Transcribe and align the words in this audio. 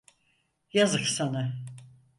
Yazık 0.73 1.07
sana. 1.07 1.53